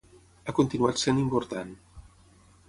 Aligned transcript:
Ha 0.51 0.55
continuat 0.59 1.01
sent 1.01 1.19
important. 1.25 1.77